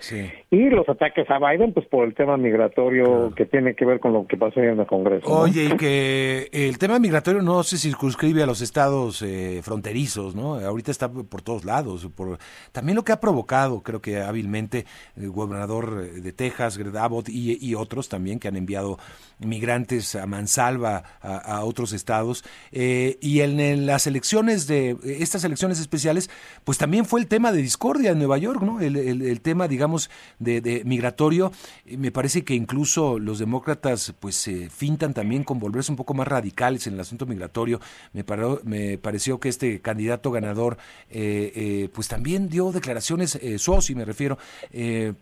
[0.50, 4.14] y los ataques a Biden, pues por el tema migratorio que tiene que ver con
[4.14, 5.28] lo que pasó en el Congreso.
[5.28, 10.56] Oye, y que el tema migratorio no se circunscribe a los estados eh, fronterizos, ¿no?
[10.56, 12.38] Ahorita está por todos lados, por
[12.72, 14.86] también lo que ha provocado, creo que hábilmente
[15.18, 18.98] el gobernador de Texas, Greg Abbott y, otros también que han enviado
[19.40, 25.44] migrantes a mansalva a, otros estados, eh, y en, en la las elecciones de estas
[25.44, 26.30] elecciones especiales,
[26.64, 28.80] pues también fue el tema de discordia en Nueva York, ¿no?
[28.80, 31.52] El, tema, digamos, de, migratorio.
[31.98, 36.28] Me parece que incluso los demócratas, pues, se fintan también con volverse un poco más
[36.28, 37.82] radicales en el asunto migratorio.
[38.14, 38.24] Me,
[38.66, 40.78] me pareció que este candidato ganador,
[41.10, 43.58] eh, eh, pues, también dio declaraciones, eh,
[43.90, 44.38] y me refiero,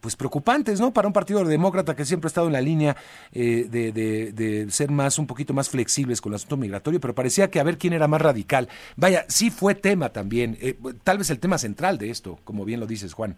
[0.01, 0.91] pues, preocupantes, ¿no?
[0.91, 2.97] Para un partido demócrata que siempre ha estado en la línea
[3.31, 7.63] de ser más, un poquito más flexibles con el asunto migratorio, pero parecía que a
[7.63, 8.64] ver quién era más radical
[8.95, 12.79] Vaya, sí fue tema también, eh, tal vez el tema central de esto, como bien
[12.79, 13.35] lo dices, Juan.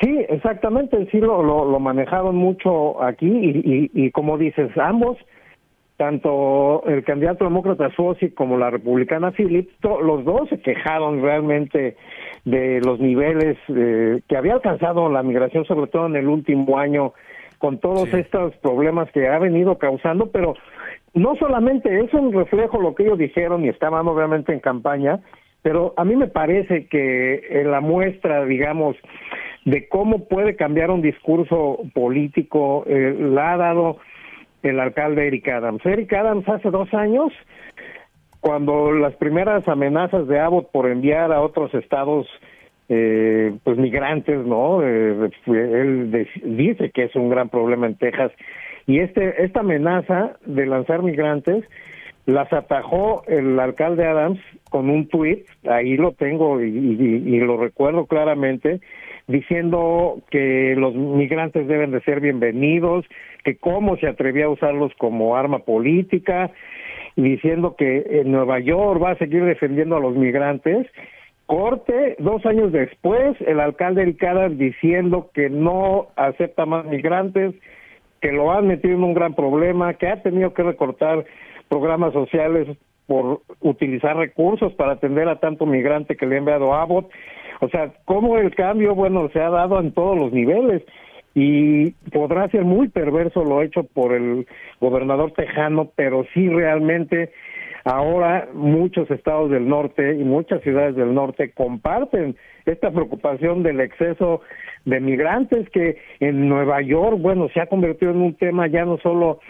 [0.00, 5.18] Sí, exactamente, sí lo, lo, manejaron mucho aquí y, y, como dices, ambos,
[5.96, 11.96] tanto el candidato demócrata Suosi como la republicana Phillips, los dos se quejaron realmente
[12.44, 17.12] de los niveles eh, que había alcanzado la migración, sobre todo en el último año,
[17.58, 20.54] con todos estos problemas que ha venido causando, pero
[21.14, 25.20] no solamente es un reflejo lo que ellos dijeron y estaban obviamente en campaña,
[25.62, 28.96] pero a mí me parece que en la muestra, digamos,
[29.64, 33.98] de cómo puede cambiar un discurso político, eh, la ha dado
[34.62, 35.84] el alcalde Eric Adams.
[35.84, 37.32] Eric Adams hace dos años,
[38.40, 42.26] cuando las primeras amenazas de Abbott por enviar a otros estados
[42.88, 44.82] eh, pues migrantes, ¿no?
[44.82, 48.32] Eh, él dice que es un gran problema en Texas
[48.88, 51.62] y este, esta amenaza de lanzar migrantes
[52.24, 58.80] las atajó el alcalde Adams con un tuit, ahí lo tengo y, lo recuerdo claramente,
[59.26, 63.04] diciendo que los migrantes deben de ser bienvenidos,
[63.44, 66.50] que cómo se atrevía a usarlos como arma política,
[67.14, 70.86] y diciendo que en Nueva York va a seguir defendiendo a los migrantes.
[71.44, 77.54] Corte, dos años después, el alcalde Adams diciendo que no acepta más migrantes,
[78.20, 81.24] que lo han metido en un gran problema, que ha tenido que recortar
[81.68, 82.68] programas sociales
[83.06, 87.10] por utilizar recursos para atender a tanto migrante que le ha enviado Abbott.
[87.60, 90.82] O sea, cómo el cambio, bueno, se ha dado en todos los niveles
[91.34, 94.46] y podrá ser muy perverso lo hecho por el
[94.80, 97.30] gobernador tejano, pero sí realmente
[97.84, 102.36] ahora muchos estados del norte y muchas ciudades del norte comparten
[102.68, 104.42] esta preocupación del exceso
[104.84, 108.98] de migrantes que en Nueva York, bueno, se ha convertido en un tema ya no
[108.98, 109.40] solo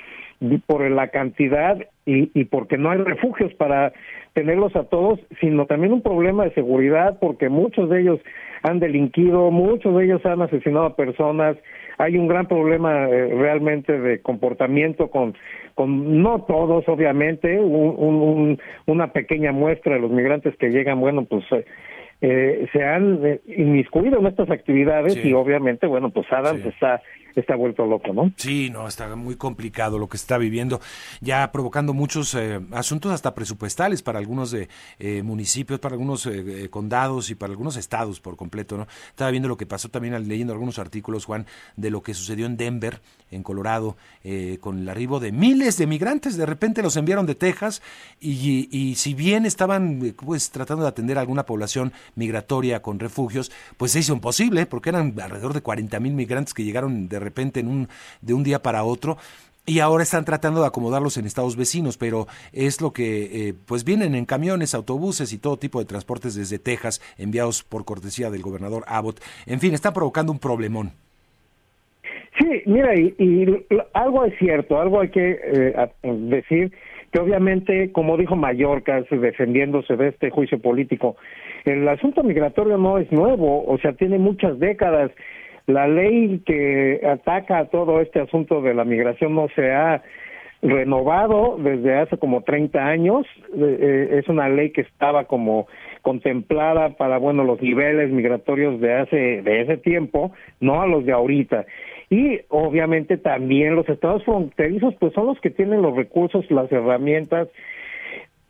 [0.66, 3.92] por la cantidad y, y porque no hay refugios para
[4.34, 8.20] tenerlos a todos, sino también un problema de seguridad porque muchos de ellos
[8.62, 11.56] han delinquido, muchos de ellos han asesinado a personas,
[11.98, 15.34] hay un gran problema eh, realmente de comportamiento con,
[15.74, 21.44] con no todos obviamente, un, una pequeña muestra de los migrantes que llegan, bueno, pues
[21.52, 21.64] eh,
[22.20, 27.00] eh, se han eh, inmiscuido en estas actividades y obviamente, bueno, pues Adams está
[27.34, 28.32] está vuelto loco, ¿no?
[28.36, 30.80] Sí, no, está muy complicado lo que está viviendo,
[31.20, 36.68] ya provocando muchos eh, asuntos hasta presupuestales para algunos de, eh, municipios, para algunos eh,
[36.70, 38.86] condados y para algunos estados por completo, ¿no?
[39.08, 42.56] Estaba viendo lo que pasó también leyendo algunos artículos, Juan, de lo que sucedió en
[42.56, 43.96] Denver, en Colorado,
[44.60, 47.82] con el arribo de miles de migrantes, de repente los enviaron de Texas
[48.20, 53.52] y, y si bien estaban pues tratando de atender a alguna población migratoria con refugios,
[53.76, 57.60] pues se hizo imposible porque eran alrededor de 40 mil migrantes que llegaron de repente
[57.60, 57.88] en un,
[58.20, 59.18] de un día para otro
[59.68, 63.84] y ahora están tratando de acomodarlos en estados vecinos, pero es lo que, eh, pues
[63.84, 68.40] vienen en camiones, autobuses y todo tipo de transportes desde Texas, enviados por cortesía del
[68.40, 69.20] gobernador Abbott.
[69.46, 70.92] En fin, están provocando un problemón.
[72.38, 76.72] Sí, mira, y, algo es cierto, algo hay que eh, decir,
[77.12, 81.16] que obviamente, como dijo Mallorca, defendiéndose de este juicio político,
[81.66, 85.10] el asunto migratorio no es nuevo, o sea, tiene muchas décadas
[85.68, 90.02] la ley que ataca a todo este asunto de la migración no se ha
[90.62, 93.26] renovado desde hace como 30 años.
[93.54, 95.68] Eh, eh, es una ley que estaba como
[96.00, 101.12] contemplada para, bueno, los niveles migratorios de hace, de ese tiempo, no a los de
[101.12, 101.66] ahorita.
[102.08, 107.48] Y obviamente también los estados fronterizos, pues son los que tienen los recursos, las herramientas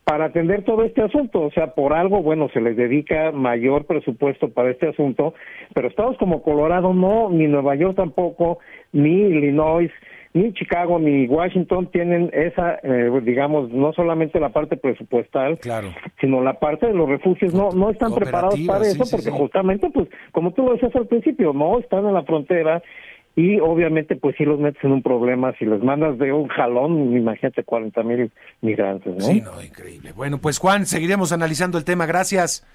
[0.08, 1.42] para atender todo este asunto.
[1.42, 5.34] O sea, por algo, bueno, se les dedica mayor presupuesto para este asunto,
[5.74, 8.58] pero estados como Colorado no, ni Nueva York tampoco,
[8.92, 9.90] ni Illinois,
[10.32, 15.88] ni Chicago ni Washington tienen esa, eh, digamos, no solamente la parte presupuestal, Claro.
[16.22, 19.36] sino la parte de los refugios, no, no están preparados para eso, sí, porque sí.
[19.36, 22.82] justamente, pues, como tú lo decías al principio, no están en la frontera
[23.38, 27.16] y obviamente, pues, sí los metes en un problema, si les mandas de un jalón,
[27.16, 29.20] imagínate 40 mil migrantes, ¿no?
[29.20, 30.10] Sí, no, increíble.
[30.10, 32.04] Bueno, pues Juan, seguiremos analizando el tema.
[32.04, 32.66] Gracias.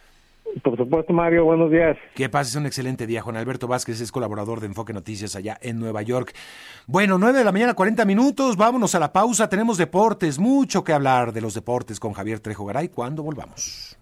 [0.61, 1.97] Por supuesto, Mario, buenos días.
[2.15, 3.21] Que pases un excelente día.
[3.21, 6.31] Juan Alberto Vázquez es colaborador de Enfoque Noticias allá en Nueva York.
[6.87, 8.55] Bueno, 9 de la mañana, 40 minutos.
[8.55, 9.49] Vámonos a la pausa.
[9.49, 13.97] Tenemos deportes, mucho que hablar de los deportes con Javier Trejo Garay cuando volvamos.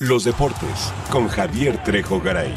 [0.00, 2.54] Los deportes con Javier Trejo Garay.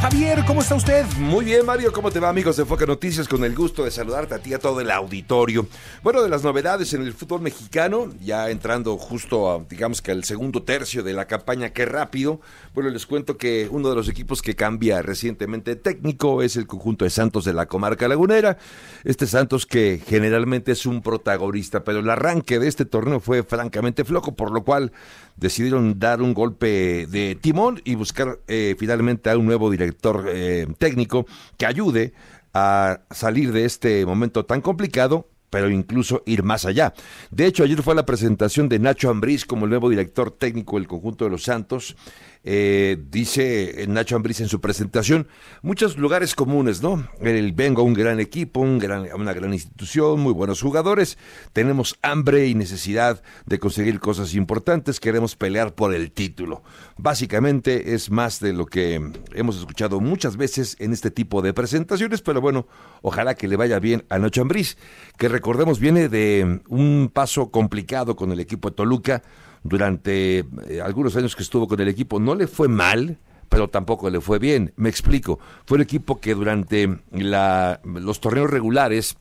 [0.00, 1.06] Javier, ¿cómo está usted?
[1.18, 3.26] Muy bien, Mario, ¿cómo te va, amigos de Enfoque Noticias?
[3.26, 5.66] Con el gusto de saludarte a ti y a todo el auditorio.
[6.02, 10.22] Bueno, de las novedades en el fútbol mexicano, ya entrando justo a, digamos que al
[10.24, 12.40] segundo tercio de la campaña, qué rápido.
[12.74, 17.04] Bueno, les cuento que uno de los equipos que cambia recientemente técnico es el conjunto
[17.04, 18.58] de Santos de la comarca lagunera.
[19.02, 24.04] Este Santos que generalmente es un protagonista, pero el arranque de este torneo fue francamente
[24.04, 24.92] flojo, por lo cual
[25.36, 30.66] decidieron dar un golpe de timón y buscar eh, finalmente a un nuevo director eh,
[30.78, 32.12] técnico que ayude
[32.54, 36.92] a salir de este momento tan complicado pero incluso ir más allá.
[37.30, 40.88] De hecho, ayer fue la presentación de Nacho Ambriz como el nuevo director técnico del
[40.88, 41.96] conjunto de los Santos.
[42.44, 45.26] Eh, dice Nacho Ambriz en su presentación
[45.62, 47.08] muchos lugares comunes, ¿no?
[47.20, 51.18] El vengo a un gran equipo, un gran, una gran institución, muy buenos jugadores.
[51.52, 55.00] Tenemos hambre y necesidad de conseguir cosas importantes.
[55.00, 56.62] Queremos pelear por el título.
[56.96, 59.00] Básicamente es más de lo que
[59.34, 62.66] hemos escuchado muchas veces en este tipo de presentaciones, pero bueno,
[63.02, 64.76] ojalá que le vaya bien a Nacho Ambriz,
[65.18, 69.22] que recordemos viene de un paso complicado con el equipo de Toluca
[69.68, 72.20] durante eh, algunos años que estuvo con el equipo.
[72.20, 74.72] No le fue mal, pero tampoco le fue bien.
[74.76, 75.38] Me explico.
[75.64, 79.16] Fue un equipo que durante la, los torneos regulares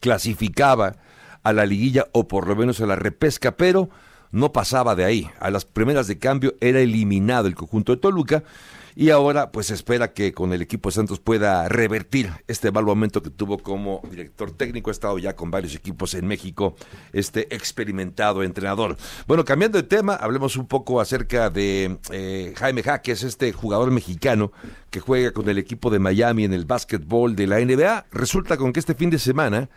[0.00, 0.96] clasificaba
[1.42, 3.88] a la liguilla o por lo menos a la repesca, pero
[4.30, 5.30] no pasaba de ahí.
[5.40, 8.44] A las primeras de cambio era eliminado el conjunto de Toluca
[8.98, 13.22] y ahora pues espera que con el equipo de Santos pueda revertir este mal momento
[13.22, 14.90] que tuvo como director técnico.
[14.90, 16.74] Ha estado ya con varios equipos en México,
[17.12, 18.96] este experimentado entrenador.
[19.28, 24.50] Bueno, cambiando de tema, hablemos un poco acerca de eh, Jaime Jaques, este jugador mexicano
[24.90, 28.06] que juega con el equipo de Miami en el básquetbol de la NBA.
[28.10, 29.68] Resulta con que este fin de semana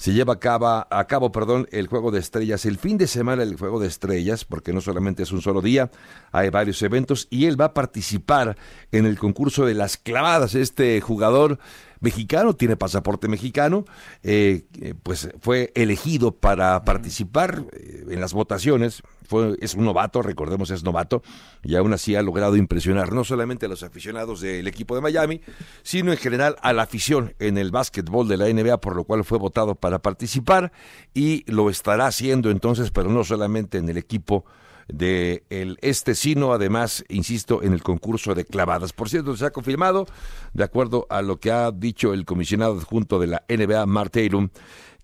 [0.00, 2.64] se lleva a cabo, a cabo perdón, el Juego de Estrellas.
[2.64, 5.90] El fin de semana el Juego de Estrellas, porque no solamente es un solo día,
[6.32, 8.56] hay varios eventos y él va a participar
[8.92, 10.54] en el concurso de las clavadas.
[10.54, 11.58] Este jugador
[12.00, 13.84] mexicano, tiene pasaporte mexicano,
[14.22, 19.02] eh, eh, pues fue elegido para participar eh, en las votaciones.
[19.26, 21.22] Fue, es un novato, recordemos, es novato,
[21.62, 25.40] y aún así ha logrado impresionar no solamente a los aficionados del equipo de Miami,
[25.82, 29.22] sino en general a la afición en el básquetbol de la NBA, por lo cual
[29.22, 30.72] fue votado para participar
[31.14, 34.44] y lo estará haciendo entonces, pero no solamente en el equipo
[34.92, 38.92] de el este, sino además, insisto, en el concurso de clavadas.
[38.92, 40.06] Por cierto, se ha confirmado,
[40.52, 44.48] de acuerdo a lo que ha dicho el comisionado adjunto de la NBA, Mark Tatum,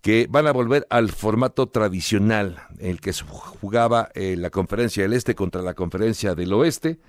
[0.00, 5.34] que van a volver al formato tradicional, el que jugaba en la conferencia del Este
[5.34, 7.00] contra la conferencia del Oeste.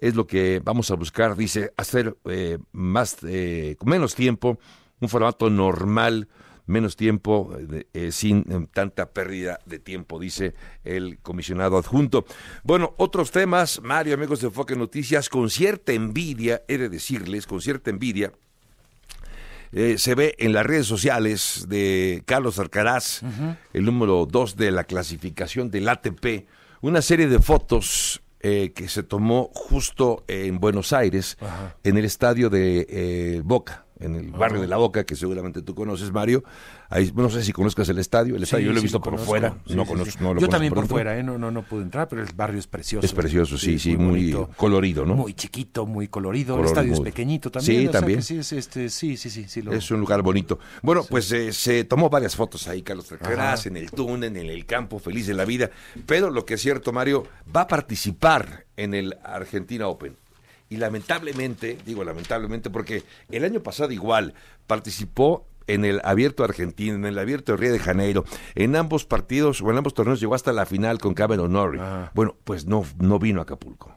[0.00, 4.58] Es lo que vamos a buscar, dice, hacer eh, más, eh, menos tiempo,
[5.00, 6.28] un formato normal,
[6.70, 7.54] menos tiempo,
[7.92, 10.54] eh, sin eh, tanta pérdida de tiempo, dice
[10.84, 12.24] el comisionado adjunto.
[12.62, 17.60] Bueno, otros temas, Mario, amigos de Enfoque Noticias, con cierta envidia, he de decirles, con
[17.60, 18.32] cierta envidia,
[19.72, 23.22] eh, se ve en las redes sociales de Carlos Alcaraz,
[23.72, 26.48] el número dos de la clasificación del ATP,
[26.80, 31.36] una serie de fotos eh, que se tomó justo en Buenos Aires,
[31.84, 35.74] en el estadio de eh, Boca, en el barrio de la Boca, que seguramente tú
[35.74, 36.42] conoces, Mario.
[36.88, 39.26] Ahí, no sé si conozcas el estadio, el estadio yo lo he visto por conozco.
[39.30, 40.18] fuera, Sí, no sí, conozco, sí.
[40.24, 41.22] no lo Yo también por fuera, ¿eh?
[41.22, 43.04] no, no, no pude entrar, pero el barrio es precioso.
[43.06, 45.14] Es precioso, sí, sí, muy colorido, ¿no?
[45.14, 46.54] Muy chiquito, muy colorido.
[46.56, 47.80] Color el estadio es pequeñito también.
[47.82, 48.18] Sí, o sea también.
[48.18, 50.58] que sí, es este, sí, sí, sí, sí, lo- Es un lugar bonito.
[50.82, 53.54] Bueno, pues eh, se tomó varias fotos ahí, Carlos Ajá.
[53.64, 55.70] en el túnel, en el campo, feliz de la vida.
[56.06, 60.16] Pero lo que es cierto, Mario, va a participar en el Argentina Open.
[60.70, 64.34] Y lamentablemente, digo lamentablemente, porque el año pasado igual
[64.68, 68.24] participó en el Abierto Argentino, en el Abierto de Río de Janeiro.
[68.54, 71.80] En ambos partidos o en ambos torneos llegó hasta la final con Cameron Norrie.
[71.82, 72.12] Ah.
[72.14, 73.96] Bueno, pues no, no vino a Acapulco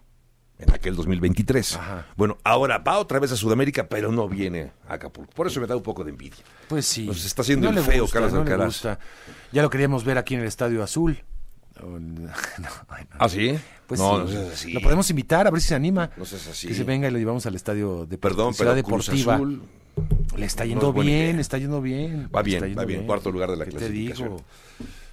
[0.57, 1.75] en aquel 2023.
[1.75, 2.07] Ajá.
[2.15, 5.31] Bueno, ahora va otra vez a Sudamérica, pero no viene a Acapulco.
[5.33, 6.43] Por eso me da un poco de envidia.
[6.67, 7.05] Pues sí.
[7.05, 8.83] Nos está haciendo el feo, gusta, Carlos no Alcaraz.
[9.51, 11.23] Ya lo queríamos ver aquí en el Estadio Azul.
[12.59, 12.69] No.
[13.19, 13.57] ¿Ah, sí?
[13.88, 14.71] Pues No, sí, no seas así.
[14.73, 16.09] Lo podemos invitar a ver si se anima.
[16.17, 16.67] No seas así.
[16.67, 19.36] Que se venga y lo llevamos al estadio de Perdón, Ciudad pero Cruz Deportiva.
[19.36, 19.62] Azul
[20.38, 22.29] Le está yendo es bien, está yendo bien.
[22.35, 24.29] Va bien, va bien, cuarto lugar de la ¿Qué te clasificación.
[24.29, 24.43] digo?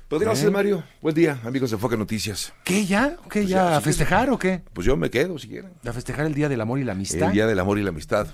[0.08, 0.50] Pues gracias, ¿Eh?
[0.50, 0.82] Mario.
[1.00, 2.52] Buen día, amigos de Enfoque Noticias.
[2.64, 3.10] ¿Qué ya?
[3.30, 3.70] ¿Qué Pues ya?
[3.70, 4.60] ya, ¿A festejar o qué?
[4.72, 5.70] Pues yo me quedo, si quieren.
[5.86, 7.28] ¿A festejar el Día del Amor y la Amistad?
[7.28, 8.26] El Día del Amor y la Amistad.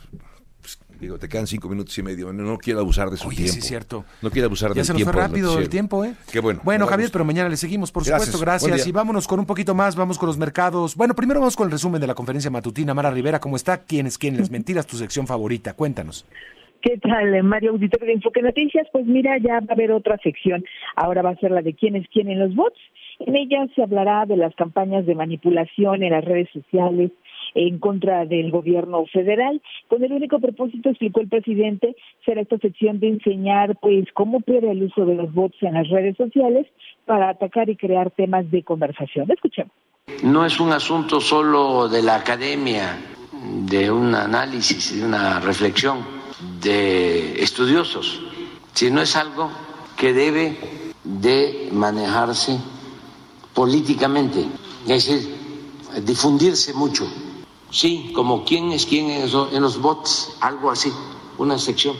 [1.01, 2.32] Digo, te quedan cinco minutos y medio.
[2.32, 3.53] No, no quiero abusar de su Oye, tiempo.
[3.53, 4.05] sí es cierto.
[4.22, 5.12] No quiero abusar Ya del se nos tiempo.
[5.12, 6.14] fue del rápido el tiempo, ¿eh?
[6.32, 6.61] Qué bueno.
[6.64, 8.44] Bueno, Javier, pero mañana le seguimos, por Gracias, supuesto.
[8.68, 8.86] Gracias.
[8.86, 10.97] Y vámonos con un poquito más, vamos con los mercados.
[10.97, 12.94] Bueno, primero vamos con el resumen de la conferencia matutina.
[12.94, 13.82] Mara Rivera, ¿cómo está?
[13.84, 14.36] ¿Quién es quién?
[14.38, 15.74] Las mentiras, tu sección favorita.
[15.74, 16.24] Cuéntanos.
[16.82, 18.86] ¿Qué tal, eh, Mario Auditorio de Enfoque Noticias?
[18.92, 20.64] Pues mira, ya va a haber otra sección.
[20.94, 22.78] Ahora va a ser la de quién es quién en los bots.
[23.18, 27.11] En ella se hablará de las campañas de manipulación en las redes sociales
[27.55, 29.61] en contra del gobierno federal.
[29.88, 34.70] Con el único propósito, explicó el presidente, será esta sección de enseñar pues cómo opera
[34.70, 36.66] el uso de los bots en las redes sociales
[37.05, 39.30] para atacar y crear temas de conversación.
[39.30, 39.72] Escuchemos.
[40.22, 42.97] No es un asunto solo de la academia,
[43.68, 45.99] de un análisis, de una reflexión
[46.62, 48.22] de estudiosos,
[48.72, 49.51] sino es algo
[49.97, 50.57] que debe
[51.03, 52.59] de manejarse
[53.55, 54.44] políticamente,
[54.86, 55.36] es decir,
[56.05, 57.07] difundirse mucho.
[57.77, 60.91] Sí, como quién es quién en los, en los bots, algo así,
[61.37, 61.95] una sección.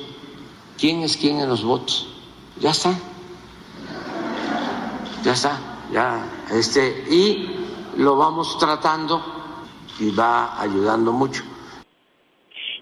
[0.81, 2.09] ¿Quién es quién en los bots?
[2.59, 2.95] Ya está.
[5.23, 5.61] Ya está,
[5.93, 7.51] ya este y
[7.99, 9.21] lo vamos tratando
[10.01, 11.43] y va ayudando mucho.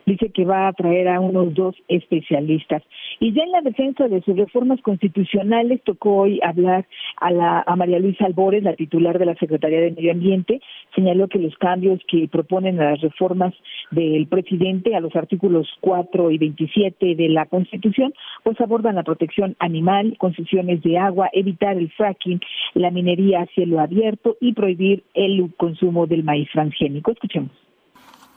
[0.07, 2.85] dice que va a traer a unos dos especialistas.
[3.21, 6.87] Y ya en la defensa de sus reformas constitucionales tocó hoy hablar
[7.17, 10.61] a, la, a María Luisa Albores, la titular de la Secretaría de Medio Ambiente,
[10.95, 13.55] señaló que los cambios que proponen a las reformas
[13.91, 18.13] del presidente a los artículos 4 y 27 de la Constitución,
[18.43, 22.41] pues abordan la protección animal, concesiones de agua, evitar el fracking,
[22.75, 27.13] la minería a cielo abierto y prohibir el consumo del maíz transgénico.
[27.13, 27.51] Escuchemos.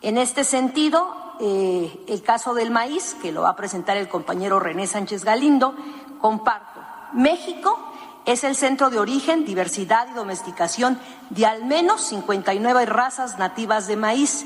[0.01, 4.59] En este sentido, eh, el caso del maíz, que lo va a presentar el compañero
[4.59, 5.75] René Sánchez Galindo,
[6.21, 6.79] comparto.
[7.13, 7.77] México
[8.25, 13.95] es el centro de origen, diversidad y domesticación de al menos 59 razas nativas de
[13.95, 14.45] maíz.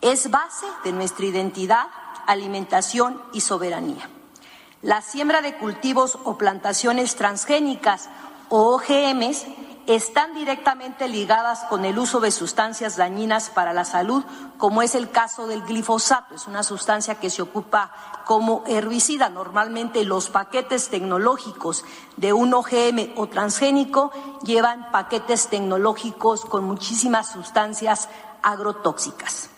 [0.00, 1.86] Es base de nuestra identidad,
[2.26, 4.08] alimentación y soberanía.
[4.82, 8.10] La siembra de cultivos o plantaciones transgénicas
[8.48, 9.46] o OGMs
[9.86, 14.24] están directamente ligadas con el uso de sustancias dañinas para la salud,
[14.58, 16.34] como es el caso del glifosato.
[16.34, 17.92] Es una sustancia que se ocupa
[18.24, 19.28] como herbicida.
[19.28, 21.84] Normalmente los paquetes tecnológicos
[22.16, 24.10] de un OGM o transgénico
[24.42, 28.08] llevan paquetes tecnológicos con muchísimas sustancias
[28.42, 29.53] agrotóxicas.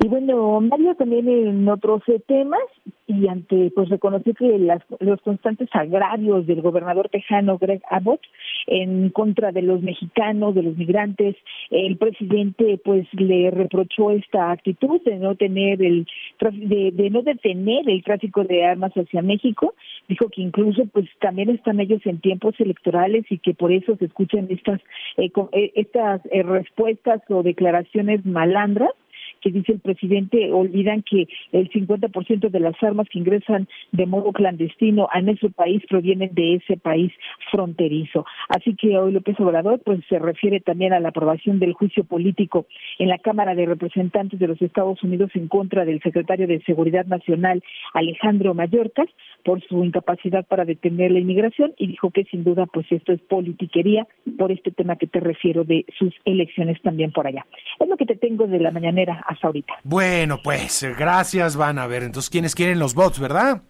[0.00, 2.60] Y bueno, Mario también en otros eh, temas
[3.08, 8.20] y ante pues reconoció que las, los constantes agravios del gobernador tejano Greg Abbott
[8.68, 11.34] en contra de los mexicanos, de los migrantes,
[11.70, 16.06] el presidente pues le reprochó esta actitud de no tener el
[16.40, 19.74] de, de no detener el tráfico de armas hacia México,
[20.06, 24.04] dijo que incluso pues también están ellos en tiempos electorales y que por eso se
[24.04, 24.80] escuchan estas
[25.16, 28.92] eh, eh, estas eh, respuestas o declaraciones malandras
[29.40, 34.32] que dice el presidente, olvidan que el 50% de las armas que ingresan de modo
[34.32, 37.12] clandestino a nuestro país provienen de ese país
[37.50, 38.24] fronterizo.
[38.48, 42.66] Así que hoy López Obrador pues se refiere también a la aprobación del juicio político
[42.98, 47.06] en la Cámara de Representantes de los Estados Unidos en contra del secretario de Seguridad
[47.06, 47.62] Nacional
[47.94, 49.08] Alejandro Mayorkas
[49.44, 53.20] por su incapacidad para detener la inmigración y dijo que sin duda pues esto es
[53.22, 57.46] politiquería por este tema que te refiero de sus elecciones también por allá.
[57.78, 59.74] Es lo que te tengo de la mañanera hasta ahorita.
[59.84, 62.02] Bueno, pues gracias, van a ver.
[62.02, 63.62] Entonces, ¿quiénes quieren los bots, verdad?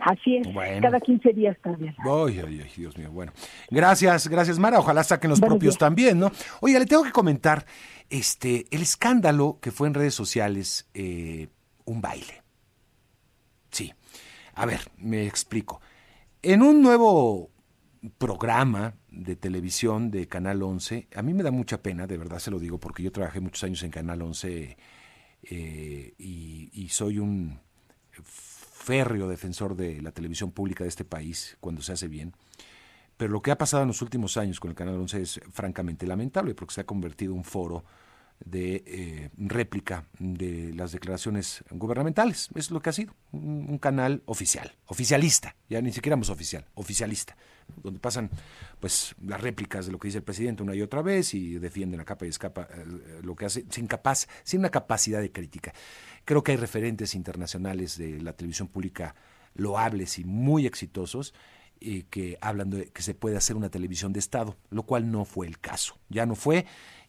[0.00, 0.82] Así es, Bueno.
[0.82, 1.94] cada 15 días también.
[1.98, 3.10] Ay, ay, ay, Dios mío.
[3.10, 3.32] Bueno,
[3.70, 4.78] gracias, gracias, Mara.
[4.78, 5.78] Ojalá saquen los Buenos propios días.
[5.78, 6.30] también, ¿no?
[6.60, 7.64] Oiga, le tengo que comentar
[8.10, 11.48] este, el escándalo que fue en redes sociales, eh,
[11.86, 12.42] un baile.
[13.70, 13.92] Sí.
[14.54, 15.80] A ver, me explico.
[16.42, 17.50] En un nuevo
[18.18, 22.50] programa de televisión de Canal 11, a mí me da mucha pena, de verdad se
[22.50, 24.76] lo digo, porque yo trabajé muchos años en Canal 11
[25.42, 27.58] eh, y, y soy un
[28.24, 32.32] férreo defensor de la televisión pública de este país cuando se hace bien.
[33.16, 36.06] Pero lo que ha pasado en los últimos años con el Canal 11 es francamente
[36.06, 37.84] lamentable porque se ha convertido en un foro
[38.44, 42.48] de eh, réplica de las declaraciones gubernamentales.
[42.54, 47.36] Es lo que ha sido, un, canal oficial, oficialista, ya ni siquiera más oficial, oficialista,
[47.82, 48.30] donde pasan
[48.80, 52.00] pues las réplicas de lo que dice el presidente una y otra vez y defienden
[52.00, 55.72] a capa y escapa eh, lo que hace sin capaz, sin una capacidad de crítica.
[56.24, 59.14] Creo que hay referentes internacionales de la televisión pública
[59.54, 61.34] loables y muy exitosos
[61.80, 65.24] eh, que hablan de que se puede hacer una televisión de Estado, lo cual no
[65.24, 65.98] fue el caso.
[66.08, 66.64] Ya no fue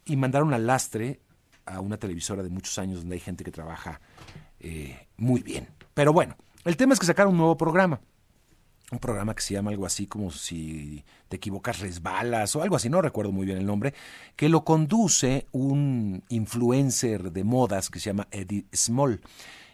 [0.08, 1.20] y mandaron al lastre
[1.66, 4.00] a una televisora de muchos años donde hay gente que trabaja
[4.60, 5.68] eh, muy bien.
[5.94, 8.00] Pero bueno, el tema es que sacaron un nuevo programa.
[8.90, 12.90] Un programa que se llama algo así como si te equivocas resbalas o algo así,
[12.90, 13.94] no recuerdo muy bien el nombre,
[14.38, 19.20] que lo conduce un influencer de modas que se llama Eddie Small.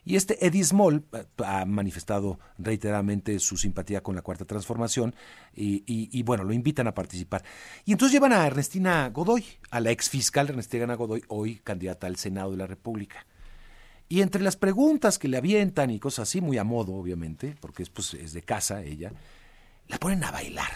[0.05, 5.15] Y este Eddie Small eh, ha manifestado reiteradamente su simpatía con la Cuarta Transformación
[5.55, 7.43] y, bueno, lo invitan a participar.
[7.85, 12.17] Y entonces llevan a Ernestina Godoy, a la ex fiscal Ernestina Godoy, hoy candidata al
[12.17, 13.25] Senado de la República.
[14.09, 17.83] Y entre las preguntas que le avientan y cosas así, muy a modo, obviamente, porque
[17.83, 19.11] es, pues, es de casa ella,
[19.87, 20.71] la ponen a bailar.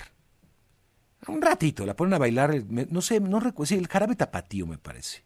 [1.28, 4.78] Un ratito, la ponen a bailar, no sé, no recuerdo, sí, el jarabe tapatío me
[4.78, 5.23] parece.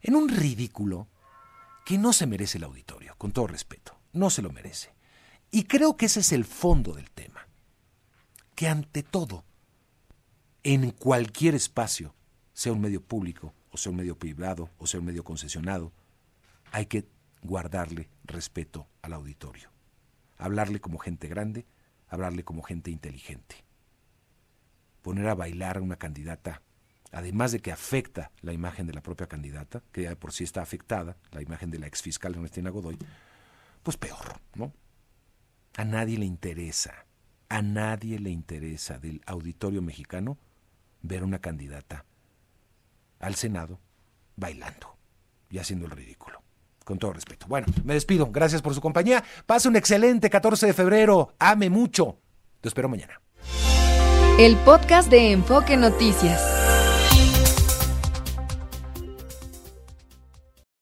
[0.00, 1.08] En un ridículo
[1.84, 4.94] que no se merece el auditorio, con todo respeto, no se lo merece.
[5.50, 7.46] Y creo que ese es el fondo del tema.
[8.54, 9.44] Que ante todo,
[10.62, 12.14] en cualquier espacio,
[12.52, 15.92] sea un medio público, o sea un medio privado, o sea un medio concesionado,
[16.72, 17.06] hay que
[17.42, 19.70] guardarle respeto al auditorio,
[20.38, 21.66] hablarle como gente grande,
[22.08, 23.64] hablarle como gente inteligente.
[25.02, 26.62] Poner a bailar a una candidata,
[27.14, 30.62] además de que afecta la imagen de la propia candidata, que ya por sí está
[30.62, 32.98] afectada, la imagen de la exfiscal Ernestina Godoy,
[33.82, 34.72] pues peor, ¿no?
[35.76, 37.06] A nadie le interesa,
[37.48, 40.38] a nadie le interesa del auditorio mexicano
[41.02, 42.04] ver a una candidata
[43.20, 43.80] al Senado
[44.36, 44.96] bailando
[45.50, 46.42] y haciendo el ridículo
[46.84, 47.46] con todo respeto.
[47.48, 48.30] Bueno, me despido.
[48.30, 49.24] Gracias por su compañía.
[49.46, 51.34] Pase un excelente 14 de febrero.
[51.38, 52.18] Ame mucho.
[52.60, 53.20] Te espero mañana.
[54.38, 56.73] El podcast de Enfoque Noticias.